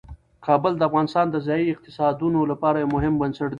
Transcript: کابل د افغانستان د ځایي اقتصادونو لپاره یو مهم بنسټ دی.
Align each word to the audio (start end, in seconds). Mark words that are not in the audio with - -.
کابل 0.45 0.73
د 0.77 0.81
افغانستان 0.89 1.25
د 1.31 1.35
ځایي 1.47 1.65
اقتصادونو 1.69 2.39
لپاره 2.51 2.77
یو 2.77 2.89
مهم 2.95 3.13
بنسټ 3.21 3.41
دی. 3.49 3.49